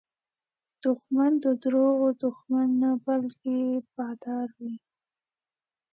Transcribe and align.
دښمن 0.83 1.31
د 1.43 1.45
دروغو 1.63 2.09
دښمن 2.23 2.67
نه، 2.81 2.91
بلکې 3.05 3.57
بادار 3.95 4.47
وي 4.59 4.73